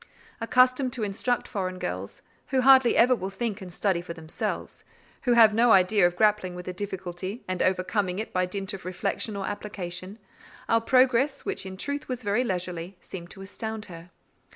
Accustomed 0.41 0.91
to 0.93 1.03
instruct 1.03 1.47
foreign 1.47 1.77
girls, 1.77 2.23
who 2.47 2.61
hardly 2.61 2.97
ever 2.97 3.15
will 3.15 3.29
think 3.29 3.61
and 3.61 3.71
study 3.71 4.01
for 4.01 4.15
themselves—who 4.15 5.33
have 5.33 5.53
no 5.53 5.71
idea 5.71 6.07
of 6.07 6.15
grappling 6.15 6.55
with 6.55 6.67
a 6.67 6.73
difficulty, 6.73 7.43
and 7.47 7.61
overcoming 7.61 8.17
it 8.17 8.33
by 8.33 8.47
dint 8.47 8.73
of 8.73 8.83
reflection 8.83 9.35
or 9.35 9.45
application—our 9.45 10.81
progress, 10.81 11.45
which 11.45 11.67
in 11.67 11.77
truth 11.77 12.07
was 12.09 12.23
very 12.23 12.43
leisurely, 12.43 12.97
seemed 12.99 13.29
to 13.29 13.43
astound 13.43 13.85
her. 13.93 14.09